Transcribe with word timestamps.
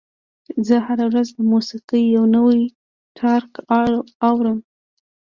زه 0.67 0.75
هره 0.85 1.05
ورځ 1.09 1.27
د 1.33 1.39
موسیقۍ 1.51 2.03
یو 2.15 2.25
نوی 2.35 2.59
ټراک 3.17 3.49
اورم. 4.27 4.59